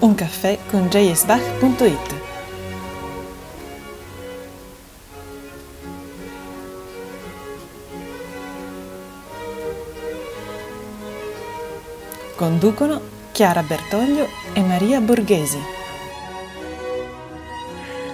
Un 0.00 0.14
caffè 0.14 0.58
con 0.70 0.88
jsbach.it 0.88 2.14
Conducono 12.34 13.00
Chiara 13.32 13.62
Bertoglio 13.62 14.26
e 14.54 14.62
Maria 14.62 15.00
Borghesi. 15.00 15.58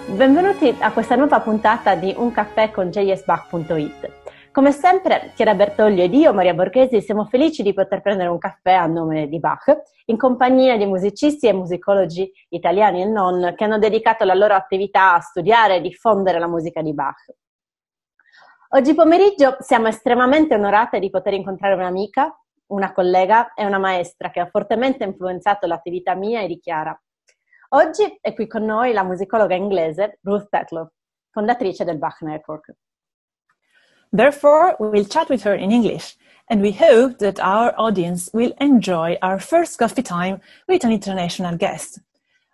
Benvenuti 0.06 0.74
a 0.80 0.90
questa 0.90 1.14
nuova 1.14 1.38
puntata 1.38 1.94
di 1.94 2.12
Un 2.16 2.32
caffè 2.32 2.72
con 2.72 2.90
jsbach.it. 2.90 4.25
Come 4.56 4.72
sempre, 4.72 5.32
Chiara 5.34 5.54
Bertoglio 5.54 6.02
ed 6.02 6.14
io, 6.14 6.32
Maria 6.32 6.54
Borghesi, 6.54 7.02
siamo 7.02 7.26
felici 7.26 7.62
di 7.62 7.74
poter 7.74 8.00
prendere 8.00 8.30
un 8.30 8.38
caffè 8.38 8.72
a 8.72 8.86
nome 8.86 9.28
di 9.28 9.38
Bach, 9.38 9.82
in 10.06 10.16
compagnia 10.16 10.78
di 10.78 10.86
musicisti 10.86 11.46
e 11.46 11.52
musicologi 11.52 12.32
italiani 12.48 13.02
e 13.02 13.04
non, 13.04 13.52
che 13.54 13.64
hanno 13.64 13.78
dedicato 13.78 14.24
la 14.24 14.32
loro 14.32 14.54
attività 14.54 15.12
a 15.12 15.20
studiare 15.20 15.76
e 15.76 15.80
diffondere 15.82 16.38
la 16.38 16.46
musica 16.46 16.80
di 16.80 16.94
Bach. 16.94 17.34
Oggi 18.70 18.94
pomeriggio 18.94 19.58
siamo 19.60 19.88
estremamente 19.88 20.54
onorate 20.54 21.00
di 21.00 21.10
poter 21.10 21.34
incontrare 21.34 21.74
un'amica, 21.74 22.34
una 22.68 22.94
collega 22.94 23.52
e 23.52 23.66
una 23.66 23.78
maestra 23.78 24.30
che 24.30 24.40
ha 24.40 24.46
fortemente 24.46 25.04
influenzato 25.04 25.66
l'attività 25.66 26.14
mia 26.14 26.40
e 26.40 26.46
di 26.46 26.58
Chiara. 26.58 26.98
Oggi 27.74 28.18
è 28.22 28.32
qui 28.32 28.46
con 28.46 28.64
noi 28.64 28.94
la 28.94 29.02
musicologa 29.02 29.54
inglese 29.54 30.18
Ruth 30.22 30.48
Tetlow, 30.48 30.88
fondatrice 31.28 31.84
del 31.84 31.98
Bach 31.98 32.22
Network. 32.22 32.74
Therefore, 34.12 34.76
we'll 34.78 35.04
chat 35.04 35.28
with 35.28 35.42
her 35.42 35.54
in 35.54 35.72
English, 35.72 36.16
and 36.48 36.62
we 36.62 36.72
hope 36.72 37.18
that 37.18 37.40
our 37.40 37.74
audience 37.76 38.30
will 38.32 38.52
enjoy 38.60 39.18
our 39.20 39.38
first 39.38 39.78
coffee 39.78 40.02
time 40.02 40.40
with 40.68 40.84
an 40.84 40.92
international 40.92 41.56
guest. 41.56 41.98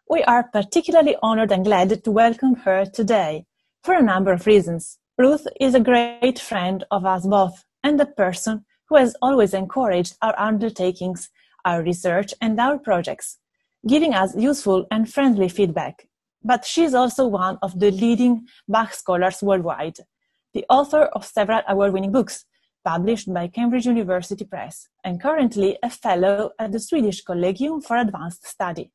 We 0.08 0.22
are 0.24 0.44
particularly 0.44 1.16
honored 1.22 1.52
and 1.52 1.64
glad 1.64 2.02
to 2.02 2.10
welcome 2.10 2.54
her 2.56 2.86
today 2.86 3.46
for 3.84 3.94
a 3.94 4.02
number 4.02 4.32
of 4.32 4.46
reasons. 4.46 4.98
Ruth 5.18 5.46
is 5.60 5.74
a 5.74 5.80
great 5.80 6.38
friend 6.38 6.84
of 6.90 7.04
us 7.04 7.26
both 7.26 7.64
and 7.84 8.00
a 8.00 8.06
person 8.06 8.64
who 8.88 8.96
has 8.96 9.14
always 9.20 9.52
encouraged 9.52 10.16
our 10.22 10.38
undertakings, 10.38 11.30
our 11.64 11.82
research, 11.82 12.32
and 12.40 12.58
our 12.58 12.78
projects, 12.78 13.38
giving 13.86 14.14
us 14.14 14.34
useful 14.36 14.86
and 14.90 15.12
friendly 15.12 15.48
feedback. 15.48 16.08
But 16.42 16.64
she 16.64 16.84
is 16.84 16.94
also 16.94 17.26
one 17.26 17.58
of 17.62 17.78
the 17.78 17.90
leading 17.90 18.46
Bach 18.68 18.94
scholars 18.94 19.42
worldwide 19.42 19.98
the 20.54 20.64
author 20.68 21.04
of 21.14 21.24
several 21.24 21.62
award-winning 21.68 22.12
books 22.12 22.44
published 22.84 23.32
by 23.32 23.48
Cambridge 23.48 23.86
University 23.86 24.44
Press, 24.44 24.88
and 25.04 25.20
currently 25.20 25.78
a 25.82 25.90
fellow 25.90 26.50
at 26.58 26.72
the 26.72 26.80
Swedish 26.80 27.22
Collegium 27.22 27.80
for 27.80 27.96
Advanced 27.96 28.46
Study. 28.46 28.90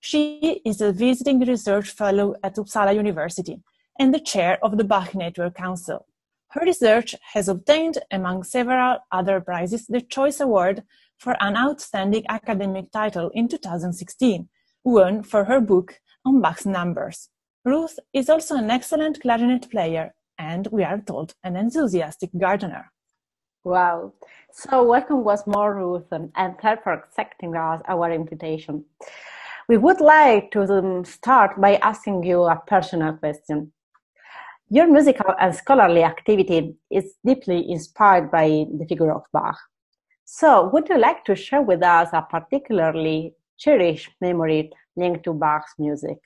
She 0.00 0.60
is 0.64 0.80
a 0.80 0.92
visiting 0.92 1.40
research 1.40 1.90
fellow 1.90 2.34
at 2.42 2.56
Uppsala 2.56 2.94
University 2.94 3.60
and 3.98 4.14
the 4.14 4.20
chair 4.20 4.58
of 4.62 4.78
the 4.78 4.84
Bach 4.84 5.14
Network 5.14 5.54
Council. 5.54 6.06
Her 6.48 6.62
research 6.64 7.14
has 7.32 7.48
obtained, 7.48 7.98
among 8.10 8.44
several 8.44 8.98
other 9.12 9.40
prizes, 9.40 9.86
the 9.86 10.00
Choice 10.00 10.40
Award 10.40 10.82
for 11.18 11.36
an 11.40 11.56
outstanding 11.56 12.24
academic 12.28 12.90
title 12.90 13.30
in 13.34 13.46
2016, 13.46 14.48
won 14.82 15.22
for 15.22 15.44
her 15.44 15.60
book 15.60 16.00
on 16.24 16.40
Bach's 16.40 16.66
numbers. 16.66 17.28
Ruth 17.64 17.98
is 18.12 18.30
also 18.30 18.56
an 18.56 18.70
excellent 18.70 19.20
clarinet 19.20 19.70
player 19.70 20.14
and 20.40 20.66
we 20.72 20.82
are 20.82 21.00
told 21.00 21.34
an 21.44 21.54
enthusiastic 21.54 22.30
gardener. 22.38 22.90
Wow. 23.62 24.14
So 24.52 24.82
welcome 24.82 25.22
once 25.22 25.46
more, 25.46 25.74
Ruth, 25.74 26.10
and 26.10 26.32
thank 26.34 26.64
you 26.64 26.82
for 26.82 26.94
accepting 26.94 27.54
us, 27.54 27.82
our 27.86 28.10
invitation. 28.10 28.84
We 29.68 29.76
would 29.76 30.00
like 30.00 30.50
to 30.52 30.62
um, 30.62 31.04
start 31.04 31.60
by 31.60 31.76
asking 31.90 32.24
you 32.24 32.44
a 32.44 32.56
personal 32.66 33.12
question. 33.12 33.72
Your 34.70 34.90
musical 34.90 35.34
and 35.38 35.54
scholarly 35.54 36.04
activity 36.04 36.74
is 36.90 37.14
deeply 37.24 37.70
inspired 37.70 38.30
by 38.30 38.46
the 38.78 38.86
figure 38.88 39.12
of 39.12 39.22
Bach. 39.32 39.58
So, 40.24 40.70
would 40.72 40.88
you 40.88 40.98
like 40.98 41.24
to 41.24 41.34
share 41.34 41.60
with 41.60 41.82
us 41.82 42.08
a 42.12 42.22
particularly 42.22 43.34
cherished 43.58 44.10
memory 44.20 44.70
linked 44.96 45.24
to 45.24 45.34
Bach's 45.34 45.74
music? 45.78 46.18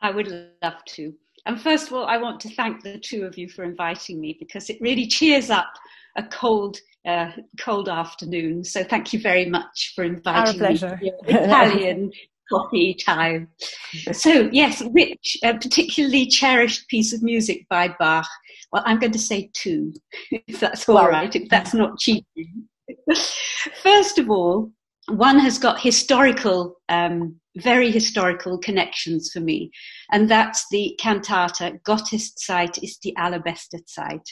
I 0.00 0.10
would 0.10 0.28
love 0.62 0.84
to. 0.96 1.14
And 1.46 1.60
first 1.60 1.88
of 1.88 1.92
all, 1.94 2.06
I 2.06 2.18
want 2.18 2.40
to 2.40 2.54
thank 2.54 2.82
the 2.82 2.98
two 2.98 3.24
of 3.24 3.36
you 3.36 3.48
for 3.48 3.64
inviting 3.64 4.20
me 4.20 4.36
because 4.38 4.70
it 4.70 4.78
really 4.80 5.06
cheers 5.06 5.50
up 5.50 5.72
a 6.16 6.22
cold, 6.22 6.78
uh, 7.06 7.32
cold 7.58 7.88
afternoon. 7.88 8.64
So 8.64 8.84
thank 8.84 9.12
you 9.12 9.20
very 9.20 9.46
much 9.46 9.92
for 9.94 10.04
inviting 10.04 10.60
Our 10.62 10.68
pleasure. 10.68 10.98
me 11.02 11.10
to 11.10 11.16
Italian 11.44 12.12
coffee 12.50 12.94
time. 12.94 13.48
So 14.12 14.48
yes, 14.52 14.82
which 14.82 15.36
a 15.42 15.54
particularly 15.54 16.26
cherished 16.26 16.88
piece 16.88 17.12
of 17.12 17.22
music 17.22 17.66
by 17.68 17.94
Bach? 17.98 18.28
Well, 18.72 18.82
I'm 18.86 18.98
going 18.98 19.12
to 19.12 19.18
say 19.18 19.50
two, 19.52 19.92
if 20.30 20.60
that's 20.60 20.88
all 20.88 21.08
right, 21.08 21.34
if 21.34 21.48
that's 21.48 21.74
not 21.74 21.98
cheating. 21.98 22.68
First 23.82 24.18
of 24.18 24.30
all, 24.30 24.70
one 25.08 25.38
has 25.38 25.58
got 25.58 25.80
historical, 25.80 26.76
um, 26.88 27.36
very 27.56 27.90
historical 27.90 28.58
connections 28.58 29.30
for 29.32 29.40
me, 29.40 29.70
and 30.10 30.28
that's 30.28 30.66
the 30.70 30.98
cantata 31.00 31.78
Gottes 31.84 32.34
Zeit 32.36 32.78
ist 32.82 33.02
die 33.02 33.14
allerbeste 33.16 33.84
Zeit. 33.86 34.26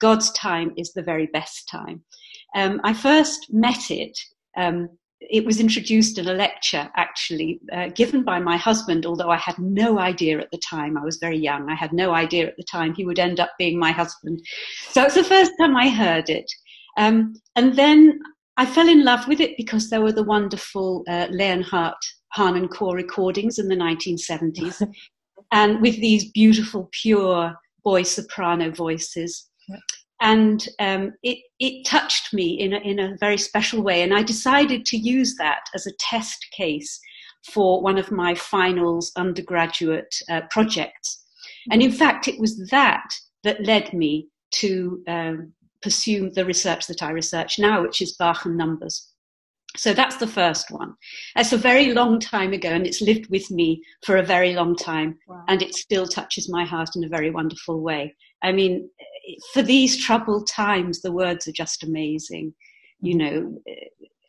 God's 0.00 0.30
time 0.32 0.72
is 0.76 0.92
the 0.92 1.02
very 1.02 1.26
best 1.26 1.68
time. 1.68 2.02
Um, 2.54 2.80
I 2.84 2.92
first 2.92 3.48
met 3.52 3.90
it. 3.90 4.18
Um, 4.56 4.88
it 5.20 5.44
was 5.44 5.60
introduced 5.60 6.18
in 6.18 6.26
a 6.28 6.32
lecture, 6.32 6.90
actually, 6.96 7.60
uh, 7.72 7.88
given 7.88 8.24
by 8.24 8.40
my 8.40 8.56
husband, 8.56 9.06
although 9.06 9.30
I 9.30 9.36
had 9.36 9.58
no 9.58 9.98
idea 9.98 10.40
at 10.40 10.50
the 10.50 10.58
time. 10.58 10.96
I 10.96 11.04
was 11.04 11.18
very 11.18 11.38
young. 11.38 11.70
I 11.70 11.74
had 11.74 11.92
no 11.92 12.12
idea 12.12 12.48
at 12.48 12.56
the 12.56 12.64
time 12.64 12.94
he 12.94 13.04
would 13.04 13.20
end 13.20 13.38
up 13.38 13.52
being 13.58 13.78
my 13.78 13.92
husband. 13.92 14.40
So 14.90 15.04
it's 15.04 15.14
the 15.14 15.24
first 15.24 15.52
time 15.60 15.76
I 15.76 15.88
heard 15.88 16.28
it. 16.28 16.50
Um, 16.96 17.34
and 17.54 17.76
then 17.76 18.20
I 18.56 18.66
fell 18.66 18.88
in 18.88 19.04
love 19.04 19.26
with 19.28 19.40
it 19.40 19.56
because 19.56 19.88
there 19.88 20.02
were 20.02 20.12
the 20.12 20.22
wonderful 20.22 21.04
uh, 21.08 21.28
Leonhardt 21.30 21.96
Core 22.36 22.96
recordings 22.96 23.58
in 23.58 23.68
the 23.68 23.76
1970s, 23.76 24.86
and 25.52 25.80
with 25.80 25.96
these 26.00 26.30
beautiful, 26.30 26.88
pure 26.92 27.54
boy 27.84 28.02
soprano 28.02 28.70
voices. 28.70 29.48
And 30.20 30.66
um, 30.78 31.12
it, 31.22 31.38
it 31.58 31.84
touched 31.84 32.32
me 32.32 32.60
in 32.60 32.72
a, 32.74 32.78
in 32.78 33.00
a 33.00 33.16
very 33.18 33.38
special 33.38 33.82
way, 33.82 34.02
and 34.02 34.14
I 34.14 34.22
decided 34.22 34.84
to 34.86 34.96
use 34.96 35.34
that 35.36 35.62
as 35.74 35.86
a 35.86 35.96
test 35.98 36.46
case 36.56 37.00
for 37.52 37.82
one 37.82 37.98
of 37.98 38.12
my 38.12 38.34
finals 38.34 39.10
undergraduate 39.16 40.14
uh, 40.30 40.42
projects. 40.50 41.24
And 41.70 41.82
in 41.82 41.90
fact, 41.90 42.28
it 42.28 42.38
was 42.38 42.68
that 42.70 43.08
that 43.42 43.64
led 43.64 43.92
me 43.92 44.28
to 44.52 45.02
um, 45.08 45.52
pursue 45.82 46.30
the 46.30 46.44
research 46.44 46.86
that 46.86 47.02
I 47.02 47.10
research 47.10 47.58
now, 47.58 47.82
which 47.82 48.00
is 48.00 48.16
Bach 48.16 48.44
and 48.44 48.56
numbers. 48.56 49.12
So 49.76 49.94
that's 49.94 50.16
the 50.16 50.26
first 50.26 50.70
one. 50.70 50.94
That's 51.34 51.52
a 51.52 51.56
very 51.56 51.92
long 51.92 52.20
time 52.20 52.52
ago, 52.52 52.68
and 52.68 52.86
it's 52.86 53.00
lived 53.00 53.30
with 53.30 53.50
me 53.50 53.82
for 54.04 54.18
a 54.18 54.22
very 54.22 54.54
long 54.54 54.76
time, 54.76 55.18
wow. 55.26 55.44
and 55.48 55.62
it 55.62 55.74
still 55.74 56.06
touches 56.06 56.50
my 56.50 56.64
heart 56.64 56.90
in 56.94 57.04
a 57.04 57.08
very 57.08 57.30
wonderful 57.30 57.80
way. 57.80 58.14
I 58.42 58.52
mean, 58.52 58.90
for 59.52 59.62
these 59.62 60.04
troubled 60.04 60.46
times, 60.48 61.00
the 61.00 61.12
words 61.12 61.48
are 61.48 61.52
just 61.52 61.84
amazing. 61.84 62.52
You 63.00 63.14
know, 63.16 63.58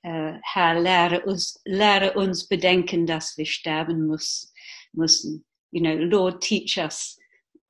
uh, 0.06 0.38
Herr, 0.44 0.76
lehre 0.80 1.26
uns, 1.26 1.58
lehre 1.68 2.16
uns 2.16 2.48
bedenken, 2.48 3.06
dass 3.06 3.38
wir 3.38 3.46
sterben 3.46 4.08
muss, 4.08 4.52
müssen. 4.96 5.44
You 5.72 5.82
know, 5.82 5.96
Lord, 5.96 6.42
teach 6.42 6.78
us 6.78 7.18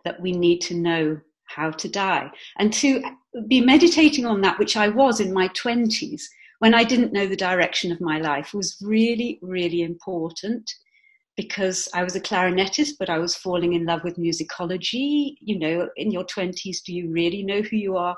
that 0.06 0.22
we 0.22 0.32
need 0.32 0.60
to 0.62 0.76
know 0.76 1.20
how 1.46 1.72
to 1.72 1.90
die. 1.90 2.30
And 2.58 2.72
to 2.74 3.02
be 3.48 3.62
meditating 3.62 4.26
on 4.26 4.42
that, 4.42 4.60
which 4.60 4.78
I 4.78 4.90
was 4.90 5.20
in 5.20 5.34
my 5.34 5.48
20s, 5.50 6.24
when 6.60 6.74
I 6.74 6.84
didn't 6.84 7.14
know 7.14 7.28
the 7.28 7.36
direction 7.36 7.92
of 7.92 8.02
my 8.02 8.20
life, 8.20 8.54
was 8.54 8.78
really, 8.82 9.40
really 9.42 9.82
important 9.82 10.72
because 11.36 11.90
I 11.94 12.04
was 12.04 12.16
a 12.16 12.22
clarinetist, 12.22 12.92
but 13.00 13.10
I 13.10 13.18
was 13.18 13.36
falling 13.36 13.74
in 13.74 13.86
love 13.86 14.04
with 14.04 14.18
musicology. 14.18 15.36
You 15.42 15.58
know, 15.58 15.90
in 15.98 16.12
your 16.12 16.26
20s, 16.26 16.84
do 16.86 16.94
you 16.94 17.10
really 17.10 17.44
know 17.44 17.62
who 17.62 17.76
you 17.76 17.98
are? 17.98 18.16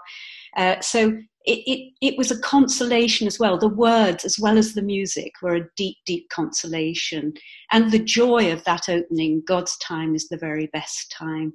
Uh, 0.58 0.80
so 0.82 1.18
it, 1.46 1.60
it, 1.66 1.94
it 2.02 2.18
was 2.18 2.32
a 2.32 2.40
consolation 2.40 3.26
as 3.26 3.40
well. 3.40 3.58
The 3.58 3.70
words, 3.70 4.26
as 4.26 4.38
well 4.38 4.58
as 4.58 4.74
the 4.74 4.82
music, 4.82 5.32
were 5.42 5.56
a 5.56 5.68
deep, 5.78 5.98
deep 6.06 6.28
consolation. 6.30 7.34
And 7.72 7.92
the 7.92 8.00
joy 8.00 8.52
of 8.52 8.64
that 8.66 8.90
opening, 8.90 9.44
God's 9.48 9.78
time 9.78 10.16
is 10.16 10.28
the 10.28 10.38
very 10.38 10.68
best 10.68 11.12
time, 11.12 11.54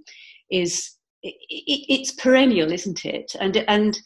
is 0.51 0.93
it, 1.22 1.34
it's 1.49 2.12
perennial, 2.12 2.72
isn't 2.72 3.05
it? 3.05 3.32
And 3.40 3.56
and 3.69 3.99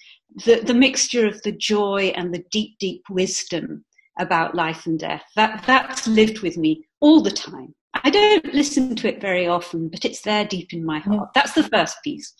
the 0.44 0.60
the 0.60 0.74
mixture 0.74 1.26
of 1.26 1.40
the 1.42 1.52
joy 1.52 2.12
and 2.16 2.34
the 2.34 2.44
deep, 2.50 2.78
deep 2.78 3.02
wisdom 3.10 3.84
about 4.18 4.54
life 4.54 4.86
and 4.86 4.98
death 4.98 5.24
that 5.34 5.64
that's 5.66 6.06
lived 6.06 6.40
with 6.40 6.56
me 6.56 6.84
all 7.00 7.20
the 7.20 7.30
time. 7.30 7.74
I 8.02 8.10
don't 8.10 8.52
listen 8.52 8.96
to 8.96 9.08
it 9.08 9.20
very 9.20 9.46
often, 9.46 9.88
but 9.88 10.04
it's 10.04 10.22
there 10.22 10.44
deep 10.44 10.72
in 10.72 10.84
my 10.84 10.98
heart. 10.98 11.30
That's 11.34 11.52
the 11.54 11.62
first 11.64 11.96
piece. 12.02 12.32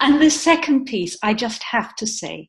And 0.00 0.20
the 0.20 0.30
second 0.30 0.86
piece, 0.86 1.16
I 1.22 1.34
just 1.34 1.62
have 1.62 1.94
to 1.96 2.06
say, 2.06 2.48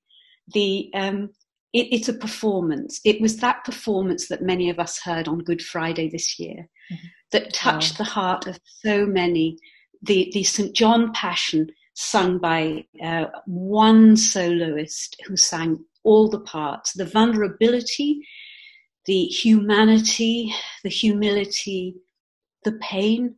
the 0.54 0.90
um, 0.96 1.30
it, 1.74 1.88
it's 1.92 2.10
a 2.10 2.14
performance. 2.14 3.00
It 3.06 3.22
was 3.22 3.38
that 3.38 3.64
performance 3.64 4.28
that 4.28 4.42
many 4.42 4.70
of 4.70 4.80
us 4.80 5.00
heard 5.00 5.28
on 5.28 5.40
Good 5.40 5.62
Friday 5.62 6.10
this 6.10 6.40
year 6.40 6.68
mm-hmm. 6.92 7.08
that 7.32 7.54
touched 7.54 7.94
wow. 7.94 7.98
the 7.98 8.10
heart 8.10 8.48
of 8.48 8.60
so 8.66 9.06
many. 9.06 9.58
The, 10.04 10.30
the 10.34 10.44
St. 10.44 10.76
John 10.76 11.12
Passion, 11.14 11.70
sung 11.96 12.40
by 12.40 12.86
uh, 13.04 13.26
one 13.46 14.18
soloist 14.18 15.16
who 15.28 15.38
sang 15.38 15.84
all 16.04 16.28
the 16.28 16.40
parts, 16.40 16.94
the 16.94 17.06
vulnerability, 17.06 18.22
the 19.06 19.26
humanity, 19.26 20.54
the 20.84 20.90
humility, 20.90 21.96
the 22.64 22.74
pain, 22.74 23.36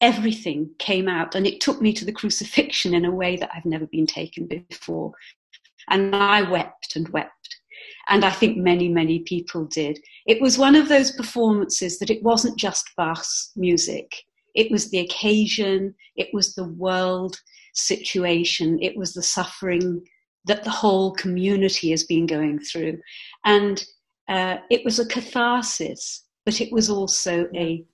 everything 0.00 0.70
came 0.78 1.08
out. 1.08 1.34
And 1.34 1.46
it 1.46 1.60
took 1.60 1.80
me 1.80 1.92
to 1.94 2.04
the 2.04 2.12
crucifixion 2.12 2.94
in 2.94 3.04
a 3.04 3.10
way 3.10 3.36
that 3.36 3.50
I've 3.54 3.64
never 3.64 3.86
been 3.86 4.06
taken 4.06 4.46
before. 4.46 5.12
And 5.88 6.14
I 6.14 6.42
wept 6.42 6.96
and 6.96 7.08
wept 7.08 7.56
and 8.08 8.24
I 8.24 8.30
think 8.30 8.56
many, 8.56 8.88
many 8.88 9.20
people 9.20 9.64
did. 9.64 9.98
It 10.26 10.40
was 10.40 10.58
one 10.58 10.74
of 10.74 10.88
those 10.88 11.10
performances 11.10 11.98
that 11.98 12.10
it 12.10 12.22
wasn't 12.22 12.58
just 12.58 12.90
Bach's 12.96 13.52
music, 13.56 14.14
it 14.56 14.70
was 14.70 14.90
the 14.90 14.98
occasion, 14.98 15.94
it 16.16 16.28
was 16.32 16.54
the 16.54 16.68
world 16.68 17.40
situation, 17.74 18.78
it 18.82 18.96
was 18.96 19.12
the 19.12 19.22
suffering 19.22 20.02
that 20.46 20.64
the 20.64 20.70
whole 20.70 21.12
community 21.12 21.90
has 21.90 22.04
been 22.04 22.26
going 22.26 22.58
through. 22.58 22.98
And 23.44 23.84
uh, 24.28 24.58
it 24.70 24.84
was 24.84 24.98
a 24.98 25.06
catharsis, 25.06 26.24
but 26.44 26.60
it 26.60 26.72
was 26.72 26.90
also 26.90 27.48
a 27.54 27.84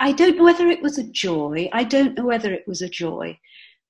I 0.00 0.10
don't 0.10 0.36
know 0.36 0.42
whether 0.42 0.66
it 0.66 0.82
was 0.82 0.98
a 0.98 1.08
joy. 1.10 1.68
I 1.72 1.84
don't 1.84 2.16
know 2.18 2.24
whether 2.24 2.52
it 2.52 2.66
was 2.66 2.82
a 2.82 2.88
joy, 2.88 3.38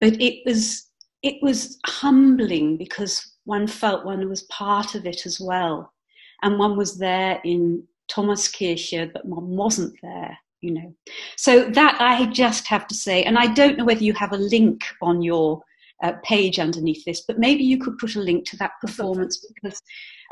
but 0.00 0.20
it 0.20 0.42
was 0.44 0.88
it 1.22 1.36
was 1.42 1.78
humbling 1.86 2.76
because 2.76 3.36
one 3.44 3.66
felt 3.66 4.04
one 4.04 4.28
was 4.28 4.42
part 4.44 4.94
of 4.94 5.06
it 5.06 5.24
as 5.26 5.40
well. 5.40 5.92
And 6.42 6.58
one 6.58 6.76
was 6.76 6.98
there 6.98 7.40
in 7.44 7.82
Thomaskirche, 8.08 9.12
but 9.12 9.24
one 9.24 9.48
wasn't 9.48 9.94
there, 10.02 10.36
you 10.60 10.72
know. 10.72 10.94
So 11.36 11.64
that 11.70 12.00
I 12.00 12.26
just 12.26 12.66
have 12.68 12.86
to 12.88 12.94
say, 12.94 13.22
and 13.22 13.38
I 13.38 13.46
don't 13.46 13.78
know 13.78 13.84
whether 13.84 14.04
you 14.04 14.12
have 14.14 14.32
a 14.32 14.38
link 14.38 14.82
on 15.02 15.22
your 15.22 15.62
uh, 16.02 16.12
page 16.22 16.58
underneath 16.58 17.04
this, 17.04 17.22
but 17.26 17.38
maybe 17.38 17.64
you 17.64 17.78
could 17.78 17.98
put 17.98 18.16
a 18.16 18.20
link 18.20 18.46
to 18.46 18.56
that 18.58 18.72
performance 18.80 19.44
because 19.54 19.80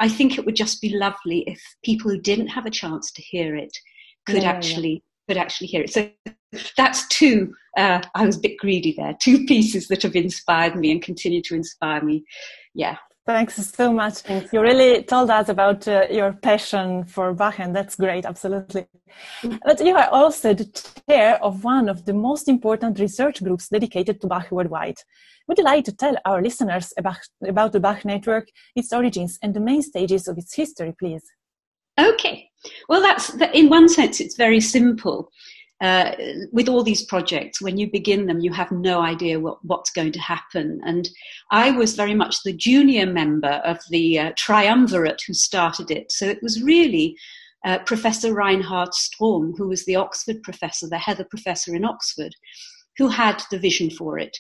I 0.00 0.08
think 0.08 0.38
it 0.38 0.46
would 0.46 0.56
just 0.56 0.80
be 0.80 0.90
lovely 0.90 1.44
if 1.46 1.60
people 1.84 2.10
who 2.10 2.20
didn't 2.20 2.48
have 2.48 2.66
a 2.66 2.70
chance 2.70 3.12
to 3.12 3.22
hear 3.22 3.56
it 3.56 3.76
could 4.26 4.42
yeah, 4.42 4.50
actually 4.50 5.02
yeah. 5.28 5.34
could 5.34 5.40
actually 5.40 5.66
hear 5.66 5.82
it. 5.82 5.92
So 5.92 6.10
that's 6.76 7.06
two. 7.08 7.54
Uh, 7.76 8.00
I 8.14 8.24
was 8.24 8.36
a 8.36 8.40
bit 8.40 8.58
greedy 8.58 8.94
there. 8.96 9.16
Two 9.20 9.44
pieces 9.46 9.88
that 9.88 10.02
have 10.02 10.16
inspired 10.16 10.76
me 10.76 10.90
and 10.90 11.02
continue 11.02 11.42
to 11.42 11.54
inspire 11.54 12.02
me. 12.02 12.24
Yeah. 12.74 12.96
Thanks 13.28 13.56
so 13.56 13.92
much. 13.92 14.22
You 14.54 14.62
really 14.62 15.02
told 15.02 15.28
us 15.28 15.50
about 15.50 15.86
uh, 15.86 16.06
your 16.10 16.32
passion 16.32 17.04
for 17.04 17.34
Bach, 17.34 17.60
and 17.60 17.76
that's 17.76 17.94
great, 17.94 18.25
absolutely. 18.25 18.86
But 19.42 19.84
you 19.84 19.94
are 19.94 20.08
also 20.08 20.54
the 20.54 20.64
chair 21.06 21.38
of 21.44 21.62
one 21.62 21.90
of 21.90 22.06
the 22.06 22.14
most 22.14 22.48
important 22.48 22.98
research 22.98 23.44
groups 23.44 23.69
dedicated 23.69 24.22
to 24.22 24.28
Bach 24.28 24.50
worldwide. 24.50 24.96
Would 25.46 25.58
you 25.58 25.64
like 25.64 25.84
to 25.84 25.92
tell 25.92 26.16
our 26.25 26.40
listeners 26.40 26.94
about, 26.96 27.19
about 27.46 27.72
the 27.72 27.80
Bach 27.80 28.02
Network, 28.02 28.48
its 28.75 28.94
origins, 28.94 29.38
and 29.42 29.52
the 29.52 29.60
main 29.60 29.82
stages 29.82 30.26
of 30.26 30.38
its 30.38 30.54
history, 30.54 30.94
please? 30.98 31.24
Okay. 32.00 32.48
Well, 32.88 33.02
that's 33.02 33.34
in 33.52 33.69
one 33.69 33.90
sense, 33.90 34.20
it's 34.20 34.36
very 34.36 34.60
simple 34.60 35.28
uh, 35.80 36.12
with 36.52 36.69
all 36.69 36.82
these 36.82 37.04
projects, 37.04 37.62
when 37.62 37.78
you 37.78 37.90
begin 37.90 38.26
them, 38.26 38.40
you 38.40 38.52
have 38.52 38.72
no 38.72 39.00
idea 39.00 39.38
what, 39.38 39.64
what's 39.64 39.90
going 39.90 40.12
to 40.12 40.20
happen. 40.20 40.80
And 40.84 41.08
I 41.52 41.70
was 41.70 41.94
very 41.94 42.14
much 42.14 42.42
the 42.42 42.52
junior 42.52 43.06
member 43.06 43.62
of 43.64 43.78
the 43.90 44.19
uh, 44.19 44.32
triumvirate 44.36 45.22
who 45.26 45.34
started 45.34 45.90
it. 45.90 46.10
So 46.10 46.26
it 46.26 46.42
was 46.42 46.62
really 46.62 47.16
uh, 47.64 47.78
Professor 47.80 48.34
Reinhard 48.34 48.90
Strohm, 48.90 49.52
who 49.56 49.69
was 49.69 49.84
the 49.84 49.96
Oxford 49.96 50.42
professor, 50.42 50.88
the 50.88 50.98
Heather 50.98 51.25
professor 51.25 51.75
in 51.75 51.84
Oxford, 51.84 52.34
who 52.96 53.08
had 53.08 53.42
the 53.50 53.58
vision 53.58 53.90
for 53.90 54.19
it. 54.19 54.36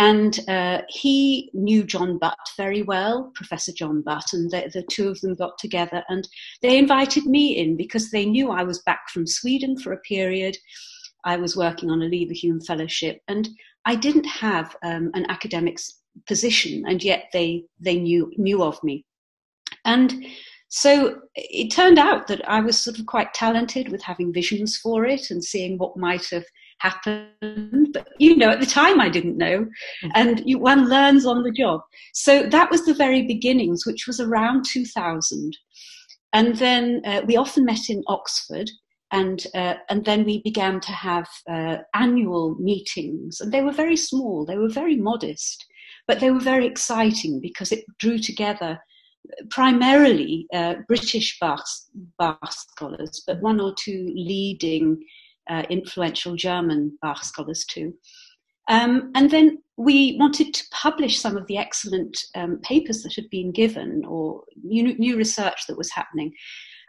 And 0.00 0.40
uh, 0.48 0.80
he 0.88 1.50
knew 1.52 1.84
John 1.84 2.16
Butt 2.16 2.38
very 2.56 2.80
well, 2.80 3.30
Professor 3.34 3.70
John 3.70 4.00
Butt, 4.00 4.32
and 4.32 4.50
the, 4.50 4.70
the, 4.72 4.82
two 4.90 5.10
of 5.10 5.20
them 5.20 5.34
got 5.34 5.58
together 5.58 6.02
and 6.08 6.26
they 6.62 6.78
invited 6.78 7.26
me 7.26 7.58
in 7.58 7.76
because 7.76 8.10
they 8.10 8.24
knew 8.24 8.50
I 8.50 8.62
was 8.62 8.80
back 8.80 9.10
from 9.10 9.26
Sweden 9.26 9.76
for 9.76 9.92
a 9.92 9.98
period. 9.98 10.56
I 11.26 11.36
was 11.36 11.54
working 11.54 11.90
on 11.90 12.00
a 12.00 12.06
Leverhulme 12.06 12.64
Fellowship 12.64 13.20
and 13.28 13.46
I 13.84 13.94
didn't 13.94 14.24
have 14.24 14.74
um, 14.82 15.10
an 15.12 15.26
academic 15.28 15.78
position, 16.26 16.82
and 16.88 17.04
yet 17.04 17.24
they, 17.34 17.64
they 17.78 17.98
knew, 17.98 18.32
knew 18.38 18.62
of 18.62 18.82
me. 18.82 19.04
And 19.84 20.24
so 20.70 21.20
it 21.34 21.70
turned 21.72 21.98
out 21.98 22.26
that 22.28 22.48
I 22.48 22.60
was 22.60 22.78
sort 22.78 22.98
of 22.98 23.04
quite 23.04 23.34
talented 23.34 23.90
with 23.90 24.02
having 24.02 24.32
visions 24.32 24.78
for 24.78 25.04
it 25.04 25.30
and 25.30 25.44
seeing 25.44 25.76
what 25.76 25.98
might 25.98 26.24
have 26.30 26.44
happened. 26.80 27.88
But, 27.92 28.08
you 28.18 28.36
know, 28.36 28.50
at 28.50 28.60
the 28.60 28.66
time 28.66 29.00
I 29.00 29.08
didn't 29.08 29.38
know. 29.38 29.60
Mm-hmm. 29.60 30.08
And 30.14 30.42
you, 30.44 30.58
one 30.58 30.88
learns 30.88 31.26
on 31.26 31.42
the 31.42 31.52
job. 31.52 31.80
So 32.12 32.44
that 32.44 32.70
was 32.70 32.84
the 32.84 32.94
very 32.94 33.26
beginnings, 33.26 33.86
which 33.86 34.06
was 34.06 34.20
around 34.20 34.64
2000. 34.64 35.56
And 36.32 36.56
then 36.56 37.02
uh, 37.04 37.22
we 37.26 37.36
often 37.36 37.64
met 37.64 37.88
in 37.88 38.02
Oxford. 38.06 38.70
And, 39.12 39.44
uh, 39.54 39.74
and 39.88 40.04
then 40.04 40.24
we 40.24 40.40
began 40.42 40.78
to 40.80 40.92
have 40.92 41.26
uh, 41.50 41.78
annual 41.94 42.54
meetings. 42.60 43.40
And 43.40 43.52
they 43.52 43.62
were 43.62 43.72
very 43.72 43.96
small, 43.96 44.46
they 44.46 44.56
were 44.56 44.68
very 44.68 44.96
modest, 44.96 45.66
but 46.06 46.20
they 46.20 46.30
were 46.30 46.40
very 46.40 46.66
exciting 46.66 47.40
because 47.40 47.72
it 47.72 47.84
drew 47.98 48.18
together 48.18 48.78
primarily 49.50 50.46
uh, 50.52 50.74
British 50.88 51.38
Bach, 51.40 51.64
Bach 52.18 52.52
scholars, 52.52 53.22
but 53.26 53.40
one 53.40 53.60
or 53.60 53.74
two 53.78 54.12
leading 54.14 55.02
uh, 55.48 55.62
influential 55.70 56.36
German 56.36 56.98
Bach 57.02 57.24
scholars 57.24 57.64
too. 57.64 57.94
Um, 58.68 59.10
and 59.14 59.30
then 59.30 59.62
we 59.76 60.16
wanted 60.18 60.54
to 60.54 60.64
publish 60.70 61.18
some 61.18 61.36
of 61.36 61.46
the 61.46 61.56
excellent 61.56 62.16
um, 62.34 62.60
papers 62.62 63.02
that 63.02 63.14
had 63.14 63.28
been 63.30 63.50
given 63.50 64.04
or 64.06 64.42
new, 64.62 64.96
new 64.98 65.16
research 65.16 65.66
that 65.66 65.78
was 65.78 65.90
happening. 65.90 66.32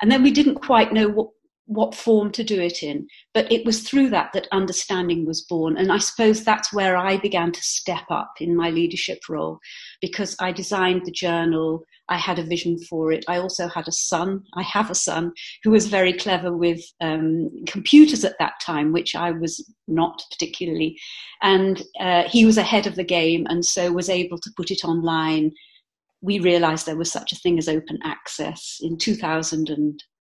And 0.01 0.12
then 0.12 0.21
we 0.24 0.31
didn't 0.31 0.56
quite 0.56 0.94
know 0.94 1.07
what, 1.07 1.30
what 1.71 1.95
form 1.95 2.31
to 2.33 2.44
do 2.44 2.59
it 2.59 2.83
in. 2.83 3.07
But 3.33 3.50
it 3.50 3.65
was 3.65 3.81
through 3.81 4.09
that 4.09 4.33
that 4.33 4.47
understanding 4.51 5.25
was 5.25 5.41
born. 5.41 5.77
And 5.77 5.91
I 5.91 6.00
suppose 6.00 6.44
that's 6.44 6.73
where 6.73 6.97
I 6.97 7.18
began 7.18 7.53
to 7.53 7.62
step 7.63 8.03
up 8.09 8.33
in 8.41 8.57
my 8.57 8.69
leadership 8.69 9.19
role 9.29 9.59
because 10.01 10.35
I 10.39 10.51
designed 10.51 11.06
the 11.06 11.12
journal, 11.12 11.83
I 12.09 12.18
had 12.18 12.39
a 12.39 12.44
vision 12.44 12.78
for 12.78 13.13
it. 13.13 13.23
I 13.30 13.37
also 13.37 13.69
had 13.69 13.87
a 13.87 13.94
son. 13.94 14.44
I 14.56 14.63
have 14.63 14.92
a 14.92 14.95
son 14.95 15.31
who 15.63 15.71
was 15.71 15.87
very 15.87 16.11
clever 16.11 16.56
with 16.56 16.81
um, 16.99 17.49
computers 17.68 18.25
at 18.25 18.35
that 18.40 18.56
time, 18.61 18.92
which 18.92 19.16
I 19.16 19.31
was 19.31 19.66
not 19.87 20.21
particularly. 20.30 20.99
And 21.42 21.81
uh, 22.01 22.23
he 22.28 22.45
was 22.45 22.57
ahead 22.57 22.85
of 22.85 22.95
the 22.95 23.06
game 23.06 23.47
and 23.47 23.63
so 23.63 23.94
was 23.94 24.09
able 24.09 24.40
to 24.40 24.51
put 24.57 24.71
it 24.71 24.83
online. 24.83 25.51
We 26.19 26.40
realized 26.40 26.85
there 26.85 26.97
was 26.97 27.11
such 27.11 27.31
a 27.31 27.37
thing 27.37 27.57
as 27.57 27.69
open 27.69 27.97
access 28.04 28.80
in 28.81 28.97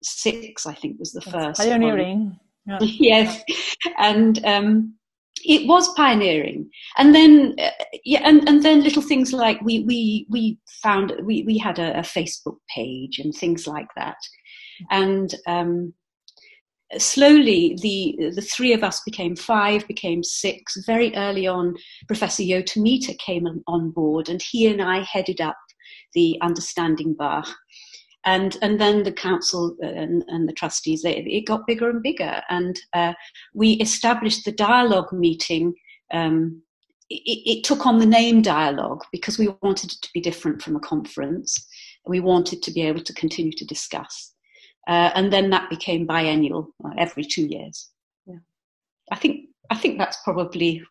2006, 0.04 0.66
I 0.66 0.74
think 0.74 0.98
was 0.98 1.12
the 1.12 1.20
That's 1.20 1.44
first. 1.44 1.60
Pioneering. 1.60 2.38
Yeah. 2.66 2.78
yes. 2.80 3.42
And 3.98 4.44
um, 4.44 4.96
it 5.44 5.66
was 5.66 5.92
pioneering 5.94 6.68
and 6.96 7.14
then 7.14 7.54
uh, 7.58 7.70
yeah 8.04 8.20
and, 8.24 8.48
and 8.48 8.62
then 8.64 8.82
little 8.82 9.02
things 9.02 9.32
like 9.32 9.60
we 9.62 9.84
we 9.84 10.26
we 10.30 10.58
found 10.82 11.12
we 11.22 11.42
we 11.44 11.58
had 11.58 11.78
a, 11.78 11.98
a 11.98 12.02
facebook 12.02 12.56
page 12.74 13.18
and 13.18 13.34
things 13.34 13.66
like 13.66 13.88
that 13.96 14.16
and 14.90 15.34
um, 15.46 15.92
slowly 16.98 17.76
the 17.82 18.30
the 18.34 18.42
three 18.42 18.72
of 18.72 18.82
us 18.82 19.02
became 19.04 19.36
five 19.36 19.86
became 19.86 20.22
six 20.22 20.76
very 20.86 21.14
early 21.16 21.46
on 21.46 21.74
professor 22.06 22.42
Yo 22.42 22.62
Tomita 22.62 23.16
came 23.18 23.46
on 23.66 23.90
board 23.90 24.28
and 24.28 24.40
he 24.42 24.66
and 24.66 24.82
i 24.82 25.00
headed 25.00 25.40
up 25.40 25.56
the 26.14 26.38
understanding 26.42 27.14
bach 27.18 27.48
and 28.26 28.58
and 28.60 28.80
then 28.80 29.04
the 29.04 29.12
council 29.12 29.76
uh, 29.82 29.86
and, 29.86 30.24
and 30.28 30.48
the 30.48 30.52
trustees 30.52 31.02
they, 31.02 31.16
it 31.16 31.46
got 31.46 31.66
bigger 31.66 31.88
and 31.88 32.02
bigger. 32.02 32.42
And 32.50 32.78
uh, 32.92 33.14
we 33.54 33.72
established 33.74 34.44
the 34.44 34.52
dialogue 34.52 35.12
meeting 35.12 35.74
um, 36.12 36.60
it, 37.08 37.58
it, 37.58 37.64
took 37.64 37.86
on 37.86 37.98
the 37.98 38.06
name 38.06 38.42
dialogue 38.42 39.04
because 39.12 39.38
we 39.38 39.48
wanted 39.62 39.92
it 39.92 40.02
to 40.02 40.08
be 40.12 40.20
different 40.20 40.60
from 40.60 40.74
a 40.74 40.80
conference. 40.80 41.66
We 42.06 42.20
wanted 42.20 42.62
to 42.64 42.72
be 42.72 42.82
able 42.82 43.02
to 43.02 43.14
continue 43.14 43.52
to 43.52 43.64
discuss. 43.64 44.32
Uh, 44.88 45.10
and 45.14 45.32
then 45.32 45.50
that 45.50 45.70
became 45.70 46.06
biennial 46.06 46.74
uh, 46.84 46.90
every 46.98 47.24
two 47.24 47.46
years. 47.46 47.90
Yeah. 48.26 48.38
i 49.12 49.16
think 49.16 49.46
i 49.70 49.76
think 49.76 49.98
that's 49.98 50.18
probably 50.24 50.82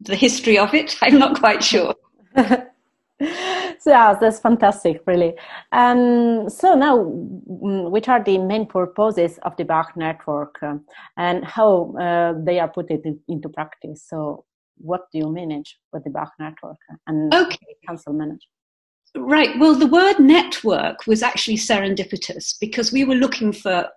the 0.00 0.16
history 0.16 0.58
of 0.58 0.74
it. 0.74 0.96
I'm 1.02 1.18
not 1.18 1.38
quite 1.38 1.62
sure 1.62 1.94
so 3.80 3.90
yeah, 3.90 4.14
that's 4.20 4.38
fantastic, 4.38 5.02
really. 5.06 5.34
Um, 5.72 6.48
so 6.48 6.74
now, 6.74 6.98
mm, 6.98 7.90
which 7.90 8.08
are 8.08 8.22
the 8.22 8.38
main 8.38 8.66
purposes 8.66 9.38
of 9.42 9.56
the 9.56 9.64
Bach 9.64 9.96
network 9.96 10.56
uh, 10.62 10.76
and 11.16 11.44
how 11.44 11.96
uh, 11.96 12.34
they 12.44 12.60
are 12.60 12.68
put 12.68 12.90
it 12.90 13.02
in, 13.04 13.18
into 13.28 13.48
practice? 13.48 14.04
So, 14.08 14.44
what 14.76 15.02
do 15.12 15.18
you 15.18 15.32
manage 15.32 15.78
with 15.92 16.04
the 16.04 16.10
Bach 16.10 16.32
network 16.38 16.78
and 17.06 17.34
okay. 17.34 17.58
council 17.86 18.12
manage? 18.12 18.46
Right. 19.16 19.58
Well, 19.58 19.74
the 19.74 19.86
word 19.86 20.20
network 20.20 21.06
was 21.06 21.22
actually 21.22 21.56
serendipitous 21.56 22.54
because 22.60 22.92
we 22.92 23.04
were 23.04 23.14
looking 23.14 23.52
for 23.52 23.88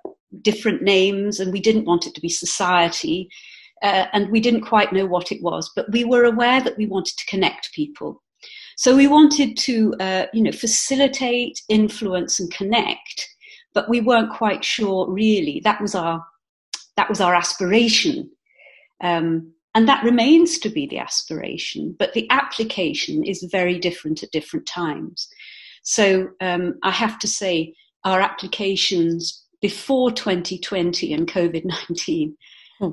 different 0.41 0.81
names 0.81 1.39
and 1.39 1.51
we 1.51 1.59
didn't 1.59 1.85
want 1.85 2.07
it 2.07 2.15
to 2.15 2.21
be 2.21 2.29
society 2.29 3.29
uh, 3.81 4.05
and 4.13 4.29
we 4.29 4.39
didn't 4.39 4.61
quite 4.61 4.93
know 4.93 5.05
what 5.05 5.31
it 5.31 5.41
was, 5.41 5.71
but 5.75 5.91
we 5.91 6.03
were 6.03 6.23
aware 6.23 6.61
that 6.61 6.77
we 6.77 6.85
wanted 6.85 7.17
to 7.17 7.25
connect 7.25 7.73
people. 7.73 8.21
So 8.81 8.95
we 8.95 9.05
wanted 9.05 9.57
to, 9.57 9.93
uh, 9.99 10.25
you 10.33 10.41
know, 10.41 10.51
facilitate, 10.51 11.61
influence, 11.69 12.39
and 12.39 12.51
connect, 12.51 13.29
but 13.75 13.87
we 13.87 14.01
weren't 14.01 14.33
quite 14.33 14.65
sure 14.65 15.07
really. 15.07 15.61
That 15.63 15.79
was 15.79 15.93
our 15.93 16.25
that 16.97 17.07
was 17.07 17.21
our 17.21 17.35
aspiration. 17.35 18.31
Um, 19.03 19.53
and 19.75 19.87
that 19.87 20.03
remains 20.03 20.57
to 20.57 20.69
be 20.69 20.87
the 20.87 20.97
aspiration, 20.97 21.95
but 21.99 22.13
the 22.13 22.25
application 22.31 23.23
is 23.23 23.47
very 23.51 23.77
different 23.77 24.23
at 24.23 24.31
different 24.31 24.65
times. 24.65 25.27
So 25.83 26.29
um, 26.41 26.79
I 26.81 26.89
have 26.89 27.19
to 27.19 27.27
say, 27.27 27.75
our 28.03 28.19
applications 28.19 29.45
before 29.61 30.09
2020 30.09 31.13
and 31.13 31.27
COVID 31.27 31.65
19 31.65 32.35
hmm. 32.79 32.89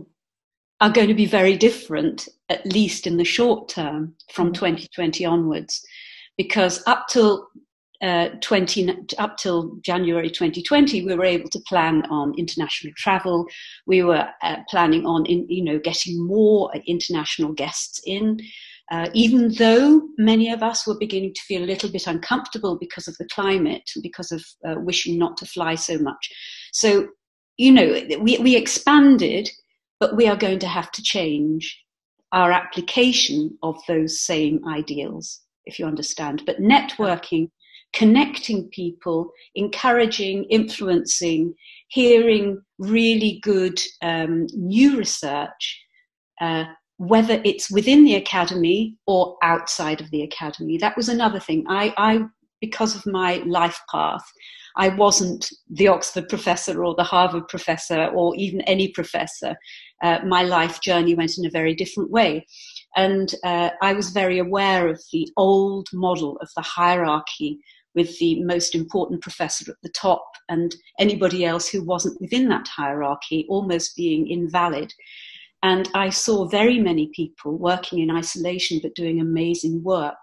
are 0.83 0.91
going 0.91 1.09
to 1.09 1.15
be 1.15 1.25
very 1.25 1.57
different, 1.57 2.29
at 2.49 2.65
least 2.67 3.07
in 3.07 3.17
the 3.17 3.25
short 3.25 3.69
term, 3.69 4.15
from 4.33 4.53
2020 4.53 5.25
hmm. 5.25 5.31
onwards. 5.31 5.85
Because 6.37 6.83
up 6.87 7.09
till 7.09 7.49
uh, 8.01 8.29
20, 8.41 8.97
up 9.19 9.37
till 9.39 9.77
January 9.83 10.31
2020, 10.31 11.05
we 11.05 11.15
were 11.15 11.25
able 11.25 11.49
to 11.51 11.61
plan 11.67 12.05
on 12.11 12.33
international 12.39 12.93
travel. 12.97 13.47
We 13.87 14.03
were 14.03 14.29
uh, 14.43 14.57
planning 14.69 15.05
on, 15.05 15.27
in, 15.27 15.47
you 15.49 15.65
know, 15.65 15.79
getting 15.79 16.25
more 16.25 16.71
international 16.87 17.53
guests 17.53 18.01
in. 18.07 18.39
Uh, 18.91 19.09
even 19.13 19.53
though 19.55 20.01
many 20.17 20.51
of 20.51 20.63
us 20.63 20.87
were 20.87 20.97
beginning 20.99 21.35
to 21.35 21.43
feel 21.43 21.63
a 21.63 21.67
little 21.67 21.91
bit 21.91 22.07
uncomfortable 22.07 22.79
because 22.79 23.07
of 23.07 23.17
the 23.19 23.27
climate, 23.27 23.83
because 24.03 24.33
of 24.33 24.43
uh, 24.67 24.77
wishing 24.79 25.19
not 25.19 25.37
to 25.37 25.45
fly 25.45 25.75
so 25.75 25.99
much. 25.99 26.31
So, 26.73 27.09
you 27.59 27.73
know, 27.73 28.01
we, 28.21 28.39
we 28.39 28.57
expanded, 28.57 29.51
but 30.01 30.17
we 30.17 30.27
are 30.27 30.37
going 30.37 30.61
to 30.61 30.69
have 30.69 30.91
to 30.93 31.03
change 31.03 31.79
our 32.33 32.53
application 32.53 33.57
of 33.63 33.77
those 33.89 34.21
same 34.21 34.67
ideals, 34.69 35.41
if 35.67 35.79
you 35.79 35.87
understand. 35.87 36.43
But 36.47 36.61
networking 36.61 37.51
connecting 37.93 38.69
people, 38.69 39.31
encouraging, 39.55 40.45
influencing, 40.45 41.55
hearing 41.89 42.61
really 42.79 43.41
good 43.43 43.81
um, 44.03 44.47
new 44.55 44.97
research, 44.99 45.83
uh, 46.41 46.65
whether 46.99 47.41
it's 47.45 47.71
within 47.71 48.05
the 48.05 48.17
academy 48.17 48.97
or 49.07 49.37
outside 49.43 50.01
of 50.01 50.11
the 50.11 50.23
academy. 50.23 50.77
That 50.79 50.97
was 50.97 51.09
another 51.09 51.41
thing. 51.41 51.65
I, 51.69 51.95
I 51.97 52.21
because 52.61 52.97
of 52.97 53.07
my 53.07 53.37
life 53.47 53.81
path, 53.91 54.25
I 54.77 54.89
wasn't 54.89 55.49
the 55.71 55.89
Oxford 55.89 56.29
professor 56.29 56.85
or 56.85 56.95
the 56.97 57.05
Harvard 57.05 57.47
professor 57.49 58.07
or 58.07 58.35
even 58.37 58.61
any 58.63 58.89
professor. 58.89 59.57
Uh, 60.03 60.21
my 60.25 60.43
life 60.43 60.81
journey 60.81 61.15
went 61.15 61.39
in 61.39 61.47
a 61.47 61.51
very 61.51 61.75
different 61.75 62.11
way. 62.11 62.47
And 62.97 63.35
uh, 63.45 63.71
I 63.83 63.93
was 63.93 64.11
very 64.11 64.39
aware 64.39 64.89
of 64.89 65.01
the 65.13 65.29
old 65.37 65.89
model 65.93 66.39
of 66.41 66.49
the 66.57 66.63
hierarchy 66.63 67.59
with 67.95 68.19
the 68.19 68.43
most 68.45 68.75
important 68.75 69.21
professor 69.23 69.71
at 69.71 69.77
the 69.83 69.89
top 69.89 70.25
and 70.49 70.77
anybody 70.99 71.45
else 71.45 71.69
who 71.69 71.83
wasn't 71.83 72.21
within 72.21 72.49
that 72.49 72.69
hierarchy 72.69 73.47
almost 73.49 73.97
being 73.97 74.29
invalid. 74.29 74.93
And 75.63 75.89
I 75.95 76.11
saw 76.11 76.47
very 76.47 76.79
many 76.79 77.11
people 77.15 77.59
working 77.59 77.99
in 77.99 78.11
isolation 78.11 78.79
but 78.83 78.95
doing 78.95 79.21
amazing 79.21 79.83
work. 79.83 80.23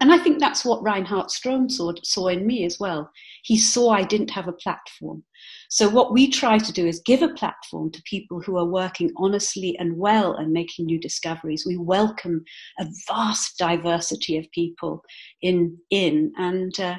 And 0.00 0.12
I 0.12 0.18
think 0.18 0.38
that's 0.38 0.64
what 0.64 0.82
Reinhard 0.82 1.26
Strohm 1.26 1.70
saw, 1.70 1.92
saw 2.02 2.28
in 2.28 2.46
me 2.46 2.64
as 2.64 2.78
well. 2.78 3.10
He 3.42 3.56
saw 3.56 3.90
I 3.90 4.02
didn't 4.04 4.30
have 4.30 4.46
a 4.46 4.52
platform. 4.52 5.24
So, 5.70 5.88
what 5.88 6.12
we 6.12 6.30
try 6.30 6.58
to 6.58 6.72
do 6.72 6.86
is 6.86 7.00
give 7.04 7.22
a 7.22 7.34
platform 7.34 7.90
to 7.92 8.02
people 8.02 8.40
who 8.40 8.56
are 8.58 8.66
working 8.66 9.10
honestly 9.16 9.76
and 9.78 9.96
well 9.96 10.34
and 10.34 10.52
making 10.52 10.86
new 10.86 11.00
discoveries. 11.00 11.64
We 11.66 11.76
welcome 11.76 12.44
a 12.78 12.86
vast 13.06 13.58
diversity 13.58 14.38
of 14.38 14.50
people 14.52 15.02
in, 15.42 15.76
in 15.90 16.32
and 16.36 16.78
uh, 16.78 16.96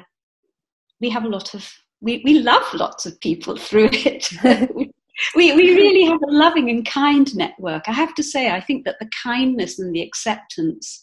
we 1.00 1.10
have 1.10 1.24
a 1.24 1.28
lot 1.28 1.54
of, 1.54 1.70
we, 2.00 2.22
we 2.24 2.40
love 2.40 2.64
lots 2.74 3.06
of 3.06 3.20
people 3.20 3.56
through 3.56 3.90
it. 3.92 4.30
we, 5.34 5.52
we 5.52 5.74
really 5.74 6.04
have 6.04 6.22
a 6.22 6.32
loving 6.32 6.70
and 6.70 6.86
kind 6.86 7.34
network. 7.36 7.84
I 7.88 7.92
have 7.92 8.14
to 8.14 8.22
say, 8.22 8.50
I 8.50 8.60
think 8.60 8.84
that 8.84 8.98
the 9.00 9.10
kindness 9.22 9.78
and 9.78 9.94
the 9.94 10.02
acceptance 10.02 11.02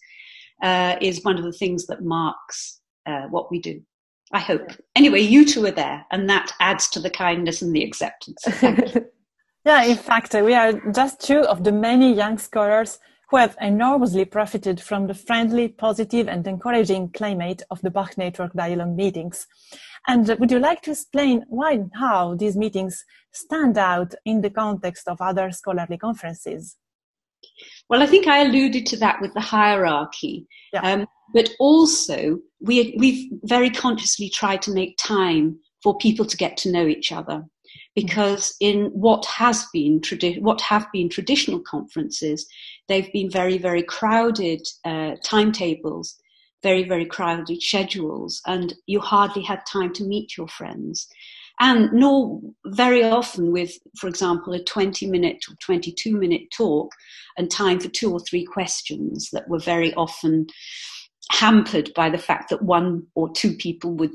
uh, 0.61 0.95
is 1.01 1.23
one 1.23 1.37
of 1.37 1.43
the 1.43 1.51
things 1.51 1.85
that 1.87 2.03
marks 2.03 2.81
uh, 3.05 3.27
what 3.29 3.51
we 3.51 3.59
do. 3.59 3.81
I 4.33 4.39
hope. 4.39 4.71
Anyway, 4.95 5.21
you 5.21 5.45
two 5.45 5.65
are 5.65 5.71
there, 5.71 6.05
and 6.11 6.29
that 6.29 6.51
adds 6.59 6.89
to 6.89 6.99
the 6.99 7.09
kindness 7.09 7.61
and 7.61 7.73
the 7.73 7.83
acceptance. 7.83 8.43
yeah, 9.65 9.83
in 9.83 9.97
fact, 9.97 10.33
we 10.33 10.53
are 10.53 10.73
just 10.91 11.21
two 11.21 11.39
of 11.39 11.63
the 11.63 11.71
many 11.71 12.13
young 12.13 12.37
scholars 12.37 12.99
who 13.29 13.37
have 13.37 13.57
enormously 13.61 14.25
profited 14.25 14.81
from 14.81 15.07
the 15.07 15.13
friendly, 15.13 15.67
positive, 15.67 16.27
and 16.27 16.47
encouraging 16.47 17.09
climate 17.11 17.61
of 17.69 17.81
the 17.81 17.91
Bach 17.91 18.17
Network 18.17 18.53
Dialogue 18.53 18.95
meetings. 18.95 19.47
And 20.07 20.27
would 20.39 20.51
you 20.51 20.59
like 20.59 20.81
to 20.83 20.91
explain 20.91 21.43
why 21.49 21.73
and 21.73 21.91
how 21.93 22.35
these 22.35 22.55
meetings 22.55 23.03
stand 23.33 23.77
out 23.77 24.13
in 24.23 24.41
the 24.41 24.49
context 24.49 25.07
of 25.07 25.21
other 25.21 25.51
scholarly 25.51 25.97
conferences? 25.97 26.77
Well, 27.89 28.03
I 28.03 28.05
think 28.07 28.27
I 28.27 28.39
alluded 28.39 28.85
to 28.87 28.97
that 28.97 29.21
with 29.21 29.33
the 29.33 29.41
hierarchy. 29.41 30.47
Yeah. 30.73 30.81
Um, 30.81 31.07
but 31.33 31.49
also, 31.59 32.39
we, 32.59 32.95
we've 32.97 33.29
very 33.43 33.69
consciously 33.69 34.29
tried 34.29 34.61
to 34.63 34.73
make 34.73 34.97
time 34.97 35.59
for 35.83 35.97
people 35.97 36.25
to 36.25 36.37
get 36.37 36.57
to 36.57 36.71
know 36.71 36.87
each 36.87 37.11
other. 37.11 37.43
Because 37.95 38.55
in 38.59 38.91
what 38.93 39.25
has 39.25 39.65
been 39.73 39.99
tradi- 40.01 40.41
what 40.41 40.61
have 40.61 40.85
been 40.93 41.09
traditional 41.09 41.59
conferences, 41.59 42.47
they've 42.87 43.11
been 43.11 43.29
very 43.29 43.57
very 43.57 43.81
crowded 43.81 44.61
uh, 44.85 45.15
timetables, 45.23 46.15
very 46.61 46.83
very 46.83 47.05
crowded 47.05 47.61
schedules, 47.61 48.39
and 48.45 48.75
you 48.85 48.99
hardly 48.99 49.41
had 49.41 49.61
time 49.65 49.93
to 49.93 50.05
meet 50.05 50.37
your 50.37 50.47
friends 50.47 51.07
and 51.59 51.91
nor 51.91 52.39
very 52.67 53.03
often 53.03 53.51
with, 53.51 53.71
for 53.97 54.07
example, 54.07 54.53
a 54.53 54.63
20 54.63 55.07
minute 55.07 55.43
or 55.49 55.55
22 55.63 56.15
minute 56.15 56.43
talk 56.55 56.91
and 57.37 57.49
time 57.49 57.79
for 57.79 57.89
two 57.89 58.11
or 58.11 58.19
three 58.19 58.45
questions 58.45 59.29
that 59.31 59.47
were 59.47 59.59
very 59.59 59.93
often 59.95 60.47
hampered 61.31 61.91
by 61.95 62.09
the 62.09 62.17
fact 62.17 62.49
that 62.49 62.61
one 62.61 63.05
or 63.15 63.31
two 63.31 63.53
people 63.53 63.93
would 63.93 64.11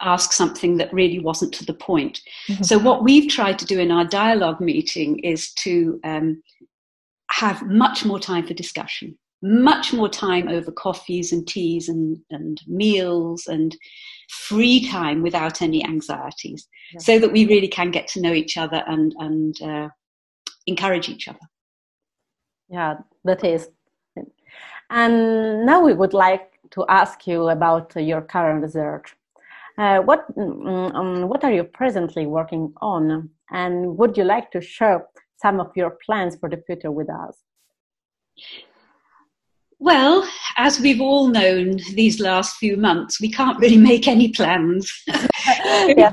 ask 0.00 0.32
something 0.32 0.76
that 0.76 0.92
really 0.92 1.18
wasn't 1.18 1.54
to 1.54 1.64
the 1.64 1.74
point. 1.74 2.20
Mm-hmm. 2.48 2.62
So, 2.62 2.78
what 2.78 3.02
we've 3.02 3.30
tried 3.30 3.58
to 3.60 3.64
do 3.64 3.78
in 3.80 3.90
our 3.90 4.04
dialogue 4.04 4.60
meeting 4.60 5.20
is 5.20 5.52
to 5.62 6.00
um, 6.04 6.42
have 7.30 7.62
much 7.62 8.04
more 8.04 8.20
time 8.20 8.46
for 8.46 8.54
discussion, 8.54 9.16
much 9.42 9.92
more 9.92 10.08
time 10.08 10.48
over 10.48 10.70
coffees 10.70 11.32
and 11.32 11.46
teas 11.46 11.88
and, 11.88 12.18
and 12.30 12.60
meals 12.66 13.46
and 13.46 13.76
free 14.30 14.88
time 14.88 15.22
without 15.22 15.60
any 15.62 15.84
anxieties, 15.84 16.68
yeah. 16.92 17.00
so 17.00 17.18
that 17.18 17.32
we 17.32 17.46
really 17.46 17.68
can 17.68 17.90
get 17.90 18.06
to 18.08 18.20
know 18.20 18.32
each 18.32 18.56
other 18.56 18.82
and, 18.86 19.14
and 19.18 19.60
uh, 19.62 19.88
encourage 20.66 21.08
each 21.08 21.28
other. 21.28 21.38
Yeah, 22.68 22.94
that 23.24 23.44
is 23.44 23.68
and 24.92 25.64
now 25.64 25.80
we 25.80 25.94
would 25.94 26.12
like 26.12 26.52
to 26.72 26.84
ask 26.88 27.26
you 27.26 27.48
about 27.48 27.96
your 27.96 28.20
current 28.20 28.62
research. 28.62 29.16
Uh, 29.78 30.00
what, 30.00 30.26
mm, 30.36 30.94
um, 30.94 31.28
what 31.28 31.44
are 31.44 31.52
you 31.52 31.64
presently 31.64 32.26
working 32.26 32.74
on? 32.82 33.30
And 33.50 33.96
would 33.96 34.18
you 34.18 34.24
like 34.24 34.50
to 34.50 34.60
share 34.60 35.06
some 35.40 35.60
of 35.60 35.70
your 35.74 35.96
plans 36.04 36.36
for 36.36 36.50
the 36.50 36.62
future 36.66 36.90
with 36.90 37.08
us? 37.08 37.38
Well, 39.82 40.24
as 40.58 40.78
we've 40.78 41.00
all 41.00 41.26
known 41.26 41.78
these 41.94 42.20
last 42.20 42.54
few 42.58 42.76
months, 42.76 43.20
we 43.20 43.28
can't 43.28 43.58
really 43.58 43.76
make 43.76 44.06
any 44.06 44.28
plans. 44.28 44.88
yeah, 45.88 46.12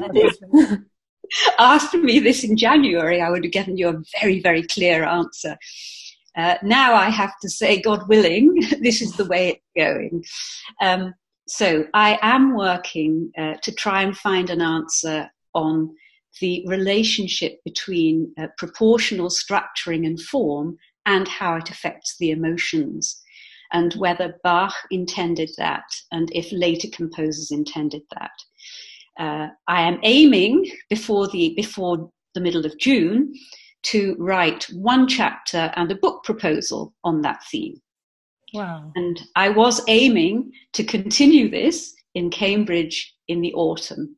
Asked 1.59 1.93
me 1.93 2.17
this 2.17 2.43
in 2.43 2.57
January, 2.57 3.21
I 3.21 3.29
would 3.29 3.43
have 3.43 3.53
given 3.53 3.77
you 3.77 3.89
a 3.89 4.01
very, 4.19 4.41
very 4.41 4.63
clear 4.63 5.03
answer. 5.03 5.55
Uh, 6.35 6.55
now 6.63 6.95
I 6.95 7.11
have 7.11 7.33
to 7.43 7.49
say, 7.49 7.79
God 7.79 8.09
willing, 8.09 8.59
this 8.81 9.03
is 9.03 9.13
the 9.13 9.25
way 9.25 9.49
it's 9.49 9.61
going. 9.77 10.23
Um, 10.81 11.13
so 11.47 11.85
I 11.93 12.17
am 12.23 12.57
working 12.57 13.31
uh, 13.37 13.53
to 13.61 13.71
try 13.71 14.01
and 14.01 14.17
find 14.17 14.49
an 14.49 14.61
answer 14.61 15.29
on 15.53 15.95
the 16.41 16.65
relationship 16.65 17.59
between 17.63 18.33
uh, 18.39 18.47
proportional 18.57 19.29
structuring 19.29 20.07
and 20.07 20.19
form 20.19 20.79
and 21.05 21.27
how 21.27 21.55
it 21.55 21.69
affects 21.69 22.17
the 22.17 22.31
emotions, 22.31 23.21
and 23.71 23.93
whether 23.95 24.35
Bach 24.43 24.73
intended 24.91 25.49
that, 25.57 25.85
and 26.11 26.29
if 26.33 26.51
later 26.51 26.87
composers 26.91 27.51
intended 27.51 28.01
that. 28.15 28.31
Uh, 29.19 29.49
I 29.67 29.81
am 29.81 29.99
aiming 30.03 30.71
before 30.89 31.27
the 31.27 31.53
before 31.55 32.09
the 32.33 32.41
middle 32.41 32.65
of 32.65 32.77
June 32.77 33.33
to 33.81 34.15
write 34.19 34.63
one 34.73 35.07
chapter 35.07 35.71
and 35.75 35.91
a 35.91 35.95
book 35.95 36.23
proposal 36.23 36.93
on 37.03 37.21
that 37.21 37.43
theme. 37.51 37.81
Wow. 38.53 38.91
And 38.95 39.21
I 39.35 39.49
was 39.49 39.81
aiming 39.87 40.51
to 40.73 40.83
continue 40.83 41.49
this 41.49 41.93
in 42.15 42.29
Cambridge 42.29 43.13
in 43.27 43.41
the 43.41 43.53
autumn. 43.53 44.15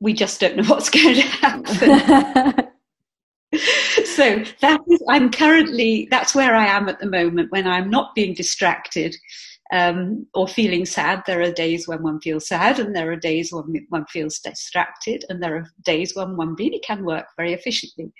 We 0.00 0.12
just 0.12 0.40
don't 0.40 0.56
know 0.56 0.64
what's 0.66 0.90
going 0.90 1.16
to 1.16 1.20
happen. 1.22 2.68
so 4.16 4.42
that 4.62 4.80
is, 4.88 5.02
I'm 5.10 5.30
currently, 5.30 6.08
that's 6.10 6.34
where 6.34 6.54
I 6.54 6.66
am 6.66 6.88
at 6.88 6.98
the 7.00 7.10
moment 7.10 7.52
when 7.52 7.66
I'm 7.66 7.90
not 7.90 8.14
being 8.14 8.32
distracted 8.32 9.14
um, 9.72 10.26
or 10.34 10.48
feeling 10.48 10.86
sad. 10.86 11.22
There 11.26 11.42
are 11.42 11.52
days 11.52 11.86
when 11.86 12.02
one 12.02 12.20
feels 12.20 12.48
sad, 12.48 12.78
and 12.78 12.96
there 12.96 13.12
are 13.12 13.16
days 13.16 13.52
when 13.52 13.86
one 13.90 14.06
feels 14.06 14.38
distracted, 14.38 15.24
and 15.28 15.42
there 15.42 15.56
are 15.56 15.66
days 15.84 16.14
when 16.14 16.36
one 16.36 16.54
really 16.54 16.78
can 16.80 17.04
work 17.04 17.26
very 17.36 17.52
efficiently. 17.52 18.10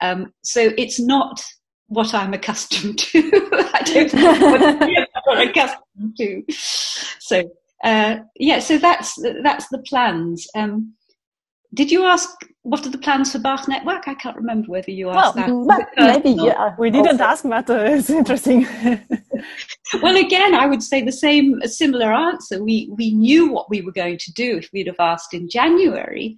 Um, 0.00 0.32
so 0.42 0.72
it's 0.76 1.00
not 1.00 1.42
what 1.86 2.12
I'm 2.12 2.34
accustomed 2.34 2.98
to. 2.98 3.30
I 3.74 3.82
don't 3.84 4.14
know 4.14 4.50
what 4.50 5.38
I'm 5.38 5.48
accustomed 5.48 6.16
to. 6.18 6.42
So 6.50 7.50
uh, 7.82 8.16
yeah, 8.36 8.58
so 8.58 8.76
that's 8.76 9.18
that's 9.42 9.68
the 9.68 9.78
plans. 9.78 10.46
Um, 10.54 10.94
did 11.72 11.90
you 11.90 12.04
ask 12.04 12.28
what 12.62 12.86
are 12.86 12.90
the 12.90 12.98
plans 12.98 13.32
for 13.32 13.38
Bach 13.38 13.66
Network? 13.68 14.06
I 14.06 14.14
can't 14.14 14.36
remember 14.36 14.68
whether 14.68 14.90
you 14.90 15.08
asked 15.10 15.36
well, 15.36 15.64
that. 15.66 15.88
Maybe 15.96 16.30
yeah. 16.30 16.74
We 16.78 16.90
didn't 16.90 17.20
also. 17.20 17.24
ask, 17.24 17.44
but 17.44 17.70
uh, 17.70 17.84
it's 17.84 18.10
interesting. 18.10 18.66
well, 20.02 20.16
again, 20.16 20.54
I 20.54 20.66
would 20.66 20.82
say 20.82 21.02
the 21.02 21.12
same, 21.12 21.60
a 21.62 21.68
similar 21.68 22.12
answer. 22.12 22.62
We 22.62 22.90
we 22.96 23.14
knew 23.14 23.50
what 23.50 23.70
we 23.70 23.80
were 23.80 23.92
going 23.92 24.18
to 24.18 24.32
do 24.32 24.58
if 24.58 24.68
we'd 24.72 24.88
have 24.88 25.00
asked 25.00 25.32
in 25.32 25.48
January. 25.48 26.36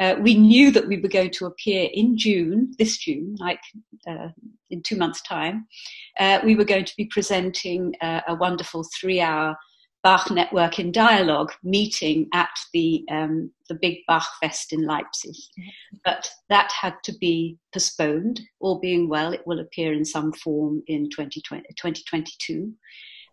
Uh, 0.00 0.16
we 0.20 0.34
knew 0.34 0.70
that 0.72 0.88
we 0.88 1.00
were 1.00 1.08
going 1.08 1.30
to 1.30 1.46
appear 1.46 1.88
in 1.92 2.18
June, 2.18 2.72
this 2.78 2.98
June, 2.98 3.36
like 3.38 3.60
uh, 4.08 4.28
in 4.70 4.82
two 4.82 4.96
months' 4.96 5.22
time. 5.22 5.66
Uh, 6.18 6.40
we 6.44 6.56
were 6.56 6.64
going 6.64 6.84
to 6.84 6.96
be 6.96 7.06
presenting 7.06 7.94
uh, 8.00 8.20
a 8.26 8.34
wonderful 8.34 8.84
three-hour 9.00 9.56
Bach 10.04 10.30
Network 10.30 10.78
in 10.78 10.92
Dialogue 10.92 11.50
meeting 11.62 12.28
at 12.34 12.50
the 12.74 13.04
um, 13.10 13.50
the 13.70 13.74
big 13.74 14.00
Bach 14.06 14.28
Fest 14.38 14.74
in 14.74 14.86
Leipzig, 14.86 15.34
but 16.04 16.30
that 16.50 16.70
had 16.70 16.94
to 17.04 17.14
be 17.18 17.56
postponed. 17.72 18.42
All 18.60 18.78
being 18.78 19.08
well, 19.08 19.32
it 19.32 19.46
will 19.46 19.60
appear 19.60 19.94
in 19.94 20.04
some 20.04 20.32
form 20.34 20.82
in 20.86 21.08
2020, 21.08 21.66
2022, 21.70 22.70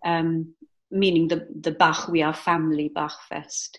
um, 0.06 0.54
meaning 0.90 1.28
the 1.28 1.46
the 1.60 1.72
Bach 1.72 2.08
We 2.08 2.24
Are 2.24 2.34
Family 2.34 2.90
Bach 2.96 3.20
Fest. 3.28 3.78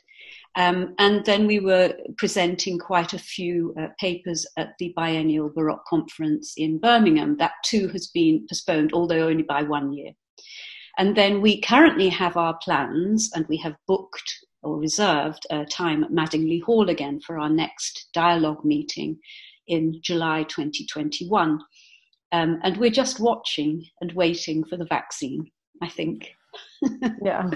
Um, 0.54 0.94
and 0.98 1.24
then 1.24 1.46
we 1.46 1.60
were 1.60 1.94
presenting 2.18 2.78
quite 2.78 3.14
a 3.14 3.18
few 3.18 3.74
uh, 3.80 3.86
papers 3.98 4.46
at 4.58 4.74
the 4.78 4.92
biennial 4.94 5.48
Baroque 5.48 5.86
conference 5.86 6.52
in 6.58 6.78
Birmingham. 6.78 7.38
That 7.38 7.52
too 7.64 7.88
has 7.88 8.08
been 8.08 8.46
postponed, 8.46 8.92
although 8.92 9.28
only 9.28 9.44
by 9.44 9.62
one 9.62 9.94
year. 9.94 10.12
And 10.98 11.16
then 11.16 11.40
we 11.40 11.60
currently 11.60 12.08
have 12.10 12.36
our 12.36 12.58
plans 12.62 13.30
and 13.34 13.46
we 13.48 13.56
have 13.58 13.76
booked 13.86 14.46
or 14.62 14.78
reserved 14.78 15.46
a 15.50 15.64
time 15.64 16.04
at 16.04 16.10
Madingley 16.10 16.62
Hall 16.62 16.88
again 16.88 17.20
for 17.20 17.38
our 17.38 17.48
next 17.48 18.08
dialogue 18.12 18.64
meeting 18.64 19.18
in 19.66 20.00
July 20.02 20.44
2021. 20.44 21.60
Um, 22.32 22.60
and 22.62 22.76
we're 22.76 22.90
just 22.90 23.20
watching 23.20 23.84
and 24.00 24.12
waiting 24.12 24.64
for 24.64 24.76
the 24.76 24.86
vaccine, 24.86 25.50
I 25.82 25.88
think. 25.88 26.30
yeah. 27.22 27.50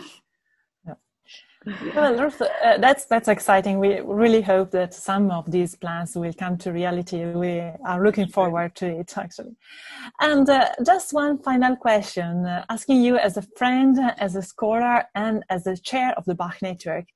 Well, 1.96 2.16
Ruth, 2.16 2.40
uh, 2.40 2.78
that's 2.78 3.06
that's 3.06 3.26
exciting. 3.26 3.80
We 3.80 4.00
really 4.00 4.40
hope 4.40 4.70
that 4.70 4.94
some 4.94 5.32
of 5.32 5.50
these 5.50 5.74
plans 5.74 6.14
will 6.14 6.32
come 6.32 6.56
to 6.58 6.72
reality. 6.72 7.24
We 7.24 7.58
are 7.84 8.04
looking 8.04 8.28
forward 8.28 8.76
to 8.76 8.86
it, 8.86 9.18
actually. 9.18 9.56
And 10.20 10.48
uh, 10.48 10.68
just 10.84 11.12
one 11.12 11.38
final 11.38 11.74
question, 11.74 12.46
uh, 12.46 12.64
asking 12.68 13.02
you 13.02 13.16
as 13.16 13.36
a 13.36 13.42
friend, 13.42 13.98
as 14.18 14.36
a 14.36 14.42
scholar, 14.42 15.04
and 15.16 15.44
as 15.50 15.64
the 15.64 15.76
chair 15.76 16.14
of 16.16 16.24
the 16.24 16.36
Bach 16.36 16.62
Network, 16.62 17.06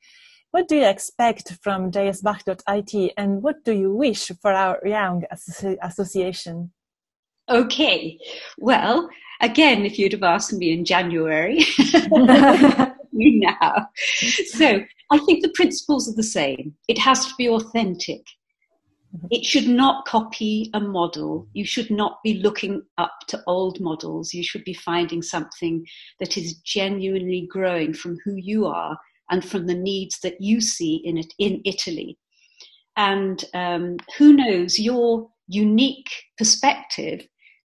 what 0.50 0.66
do 0.66 0.76
you 0.76 0.87
expect 0.87 1.52
from 1.62 1.92
jsbach.it, 1.92 3.12
and 3.16 3.42
what 3.44 3.64
do 3.64 3.72
you 3.72 3.94
wish 3.94 4.33
for 4.42 4.53
our 4.53 4.81
young 4.85 5.22
association? 5.81 6.72
Okay, 7.48 8.18
well, 8.59 9.09
again, 9.40 9.87
if 9.87 9.96
you'd 9.96 10.12
have 10.12 10.25
asked 10.25 10.53
me 10.53 10.72
in 10.72 10.85
January. 10.85 11.64
you 13.20 13.40
now. 13.61 13.88
So 14.46 14.83
I 15.11 15.18
think 15.18 15.42
the 15.42 15.52
principles 15.54 16.09
are 16.09 16.14
the 16.14 16.22
same. 16.22 16.74
It 16.88 16.98
has 16.98 17.26
to 17.26 17.35
be 17.37 17.48
authentic. 17.48 18.22
Mm-hmm. 19.16 19.26
It 19.30 19.44
should 19.44 19.66
not 19.66 20.06
copy 20.06 20.70
a 20.72 20.80
model. 20.80 21.48
You 21.52 21.64
should 21.64 21.90
not 21.90 22.22
be 22.22 22.35
looking 22.35 22.83
up 22.98 23.12
to 23.28 23.42
old 23.46 23.80
models. 23.80 24.33
You 24.33 24.44
should 24.44 24.64
be 24.64 24.74
finding 24.74 25.22
something 25.22 25.85
that 26.20 26.37
is 26.37 26.54
genuinely 26.59 27.48
growing 27.50 27.92
from 27.92 28.18
who 28.24 28.37
you 28.37 28.66
are 28.66 28.96
and 29.30 29.44
from 29.44 29.66
the 29.66 29.74
needs 29.74 30.20
that 30.20 30.40
you 30.40 30.61
see 30.61 30.96
in 31.04 31.18
it 31.18 31.33
in 31.38 31.61
Italy. 31.64 32.18
And 32.96 33.44
um, 33.54 33.96
who 34.18 34.33
knows, 34.33 34.78
your 34.78 35.28
unique 35.48 36.11
perspective 36.37 37.26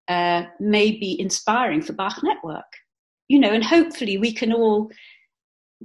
uh, 0.07 0.43
may 0.59 0.91
be 0.91 1.19
inspiring 1.19 1.81
for 1.81 1.93
Bach 1.93 2.21
Network. 2.23 2.65
You 3.27 3.39
know, 3.39 3.51
and 3.51 3.63
hopefully 3.63 4.17
we 4.17 4.33
can 4.33 4.51
all 4.51 4.91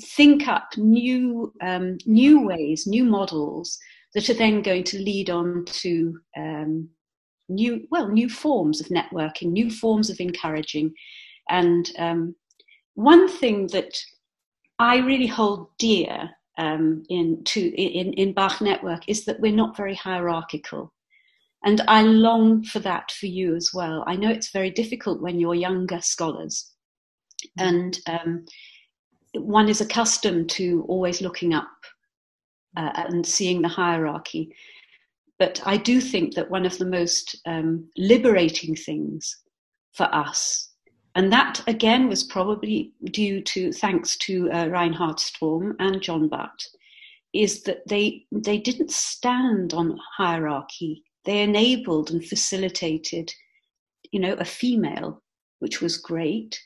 think 0.03 0.49
up 0.49 0.69
new 0.77 1.53
um, 1.63 1.99
new 2.07 2.47
ways, 2.47 2.87
new 2.87 3.05
models 3.05 3.79
that 4.15 4.29
are 4.31 4.35
then 4.35 4.63
going 4.63 4.85
to 4.85 4.99
lead 4.99 5.31
on 5.31 5.65
to 5.67 6.19
um, 6.37 6.89
new 7.49 7.87
well 7.91 8.09
new 8.09 8.29
forms 8.29 8.81
of 8.81 8.89
networking, 8.89 9.53
new 9.53 9.71
forms 9.71 10.11
of 10.11 10.21
encouraging, 10.21 10.93
and 11.49 11.91
um, 11.99 12.35
one 12.95 13.29
thing 13.29 13.69
that 13.69 13.97
I 14.79 14.97
really 14.99 15.27
hold 15.27 15.69
dear 15.79 16.31
um, 16.59 17.03
in 17.09 17.43
to 17.45 17.61
in 17.61 18.13
in 18.15 18.33
Bach 18.33 18.61
Network 18.61 19.09
is 19.09 19.25
that 19.25 19.41
we're 19.41 19.53
not 19.53 19.77
very 19.77 19.95
hierarchical. 19.95 20.93
And 21.65 21.81
I 21.89 22.03
long 22.03 22.63
for 22.63 22.79
that 22.81 23.11
for 23.11 23.27
you 23.27 23.57
as 23.57 23.71
well. 23.75 24.05
I 24.07 24.15
know 24.15 24.31
it's 24.31 24.53
very 24.53 24.71
difficult 24.71 25.21
when 25.21 25.41
you're 25.41 25.55
younger 25.55 26.01
scholars. 26.01 26.73
And 27.59 27.99
um, 28.07 28.45
one 29.39 29.69
is 29.69 29.81
accustomed 29.81 30.51
to 30.51 30.85
always 30.89 31.21
looking 31.21 31.55
up 31.55 31.69
uh, 32.77 32.91
and 32.95 33.27
seeing 33.27 33.63
the 33.63 33.69
hierarchy. 33.69 34.55
But 35.39 35.61
I 35.67 35.77
do 35.77 36.01
think 36.01 36.35
that 36.35 36.51
one 36.51 36.65
of 36.65 36.79
the 36.79 36.87
most 36.87 37.41
um, 37.47 37.89
liberating 37.97 38.75
things 38.75 39.37
for 39.93 40.05
us, 40.15 40.71
and 41.15 41.33
that 41.33 41.63
again 41.67 42.09
was 42.09 42.23
probably 42.23 42.93
due 43.05 43.43
to 43.43 43.73
thanks 43.73 44.17
to 44.19 44.51
uh, 44.51 44.67
Reinhard 44.67 45.17
Strohm 45.17 45.75
and 45.79 46.03
John 46.03 46.29
Butt, 46.29 46.67
is 47.33 47.63
that 47.65 47.87
they 47.89 48.25
they 48.33 48.59
didn't 48.59 48.91
stand 48.91 49.75
on 49.75 49.99
hierarchy. 50.17 51.03
They 51.25 51.43
enabled 51.43 52.11
and 52.11 52.25
facilitated, 52.25 53.33
you 54.13 54.21
know, 54.21 54.35
a 54.35 54.45
female, 54.45 55.23
which 55.59 55.81
was 55.81 55.99
great, 55.99 56.61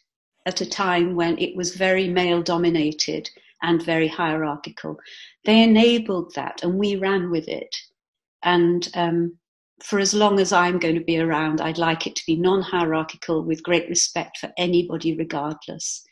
at 0.47 0.61
a 0.61 0.69
time 0.69 1.15
when 1.15 1.39
it 1.39 1.57
was 1.57 1.77
very 1.77 2.09
male 2.09 2.43
dominated 2.43 3.29
and 3.63 3.83
very 3.83 4.09
hierarchical. 4.09 4.99
They 5.45 5.63
enabled 5.63 6.35
that 6.35 6.63
and 6.63 6.75
we 6.75 6.97
ran 6.97 7.31
with 7.31 7.49
it. 7.49 7.75
And 8.43 8.89
um, 8.95 9.37
for 9.83 9.99
as 9.99 10.15
long 10.15 10.41
as 10.41 10.53
I'm 10.53 10.79
going 10.79 10.95
to 10.95 11.05
be 11.05 11.19
around, 11.19 11.61
I'd 11.61 11.79
like 11.79 12.07
it 12.07 12.17
to 12.17 12.27
be 12.27 12.37
non 12.37 12.63
hierarchical 12.63 13.45
with 13.45 13.63
great 13.63 13.89
respect 13.89 14.39
for 14.39 14.51
anybody, 14.57 15.17
regardless. 15.17 16.05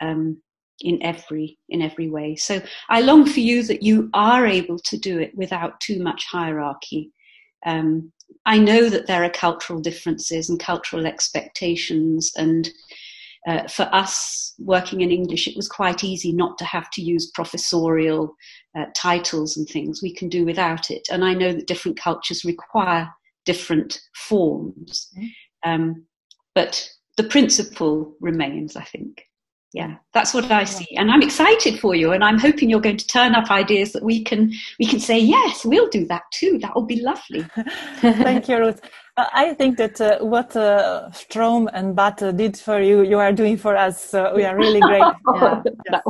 Um, 0.00 0.42
in 0.82 1.02
every 1.02 1.58
in 1.68 1.82
every 1.82 2.08
way 2.08 2.34
so 2.34 2.60
i 2.88 3.00
long 3.00 3.26
for 3.26 3.40
you 3.40 3.62
that 3.62 3.82
you 3.82 4.08
are 4.14 4.46
able 4.46 4.78
to 4.78 4.96
do 4.96 5.18
it 5.18 5.34
without 5.34 5.78
too 5.80 6.02
much 6.02 6.24
hierarchy 6.24 7.10
um, 7.66 8.10
i 8.46 8.56
know 8.58 8.88
that 8.88 9.06
there 9.06 9.22
are 9.22 9.30
cultural 9.30 9.80
differences 9.80 10.48
and 10.48 10.58
cultural 10.58 11.06
expectations 11.06 12.32
and 12.36 12.70
uh, 13.46 13.66
for 13.68 13.88
us 13.94 14.54
working 14.58 15.00
in 15.00 15.10
English, 15.10 15.48
it 15.48 15.56
was 15.56 15.68
quite 15.68 16.04
easy 16.04 16.32
not 16.32 16.58
to 16.58 16.64
have 16.64 16.90
to 16.90 17.02
use 17.02 17.30
professorial 17.30 18.34
uh, 18.78 18.84
titles 18.94 19.56
and 19.56 19.66
things. 19.68 20.02
We 20.02 20.14
can 20.14 20.28
do 20.28 20.44
without 20.44 20.90
it. 20.90 21.08
And 21.10 21.24
I 21.24 21.34
know 21.34 21.52
that 21.52 21.66
different 21.66 21.98
cultures 21.98 22.44
require 22.44 23.08
different 23.46 24.00
forms. 24.14 25.08
Mm-hmm. 25.16 25.70
Um, 25.70 26.04
but 26.54 26.88
the 27.16 27.24
principle 27.24 28.14
remains, 28.20 28.76
I 28.76 28.84
think 28.84 29.22
yeah 29.72 29.96
that's 30.12 30.34
what 30.34 30.50
i 30.50 30.64
see. 30.64 30.96
And 30.96 31.10
i'm 31.10 31.22
excited 31.22 31.78
for 31.78 31.94
you 31.94 32.12
and 32.12 32.24
i'm 32.24 32.38
hoping 32.38 32.68
you're 32.68 32.80
going 32.80 32.96
to 32.96 33.06
turn 33.06 33.34
up 33.34 33.50
ideas 33.50 33.92
that 33.92 34.02
we 34.02 34.24
can 34.24 34.52
we 34.78 34.86
can 34.86 34.98
say 34.98 35.18
yes 35.18 35.64
we'll 35.64 35.88
do 35.88 36.06
that 36.06 36.22
too. 36.32 36.58
That 36.58 36.74
will 36.74 36.86
be 36.86 37.00
lovely. 37.00 37.44
Thank 38.00 38.48
you 38.48 38.58
ruth. 38.58 38.80
Uh, 39.16 39.26
i 39.32 39.54
think 39.54 39.76
that 39.76 40.00
uh, 40.00 40.18
what 40.24 40.56
uh, 40.56 41.08
Strohm 41.12 41.68
and 41.72 41.94
Butt 41.94 42.18
did 42.36 42.56
for 42.56 42.80
you 42.80 43.02
you 43.02 43.18
are 43.18 43.32
doing 43.32 43.56
for 43.56 43.76
us 43.76 44.14
uh, 44.14 44.32
we 44.34 44.44
are 44.44 44.56
really 44.56 44.80
great. 44.80 45.04
Yeah, 45.40 45.62
yeah. 45.90 46.00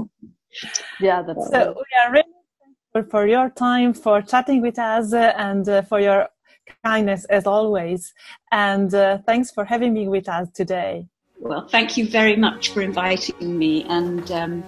yeah 1.00 1.22
that's 1.22 1.50
so 1.50 1.74
we 1.76 1.92
are 2.02 2.12
really 2.12 2.34
thankful 2.92 3.10
for 3.10 3.26
your 3.26 3.50
time 3.50 3.92
for 3.94 4.22
chatting 4.22 4.60
with 4.62 4.78
us 4.78 5.12
uh, 5.12 5.32
and 5.36 5.68
uh, 5.68 5.82
for 5.82 6.00
your 6.00 6.28
kindness 6.84 7.24
as 7.26 7.46
always. 7.46 8.12
And 8.52 8.90
thanks 9.26 9.50
for 9.50 9.64
having 9.64 9.92
me 9.92 10.08
with 10.08 10.28
us 10.28 10.48
today 10.54 11.06
Well, 11.40 11.66
thank 11.66 11.96
you 11.96 12.06
very 12.06 12.36
much 12.36 12.68
for 12.68 12.82
inviting 12.82 13.58
me, 13.58 13.84
and 13.88 14.30
um, 14.30 14.62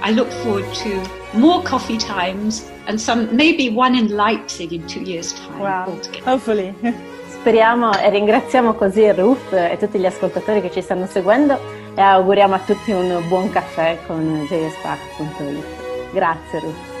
I 0.00 0.12
look 0.12 0.30
forward 0.30 0.72
to 0.74 1.02
more 1.34 1.60
coffee 1.62 1.98
times 1.98 2.70
and 2.86 3.00
some 3.00 3.34
maybe 3.34 3.68
one 3.68 3.96
in 3.96 4.14
Leipzig 4.14 4.72
in 4.72 4.86
two 4.86 5.02
years' 5.02 5.32
time. 5.32 5.58
Wow, 5.58 6.00
hopefully. 6.24 6.72
Speriamo 7.40 7.92
e 7.98 8.08
ringraziamo 8.10 8.74
così 8.74 9.10
Ruth 9.10 9.52
e 9.52 9.76
tutti 9.78 9.98
gli 9.98 10.06
ascoltatori 10.06 10.62
che 10.62 10.70
ci 10.70 10.80
stanno 10.80 11.06
seguendo 11.06 11.58
e 11.94 12.00
auguriamo 12.00 12.54
a 12.54 12.60
tutti 12.60 12.92
un 12.92 13.22
buon 13.28 13.50
caffè 13.50 13.98
con 14.06 14.46
jsbach.it. 14.48 16.12
Grazie 16.12 16.60
Ruth. 16.60 16.93